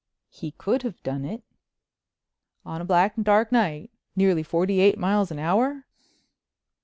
"He 0.31 0.49
could 0.53 0.81
have 0.81 1.03
done 1.03 1.25
it." 1.25 1.43
"On 2.65 2.81
a 2.81 2.85
black, 2.85 3.13
dark 3.21 3.51
night? 3.51 3.91
nearly 4.15 4.41
forty 4.41 4.79
eight 4.79 4.97
miles 4.97 5.29
an 5.29 5.37
hour?" 5.37 5.85